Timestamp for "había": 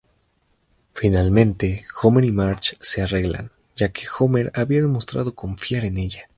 4.55-4.81